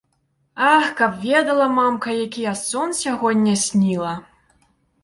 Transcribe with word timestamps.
Ах, 0.75 0.87
каб 0.99 1.11
ведала, 1.25 1.67
мамка, 1.81 2.17
які 2.25 2.47
я 2.49 2.55
сон 2.63 2.99
сягоння 3.03 3.55
сніла?! 3.67 4.17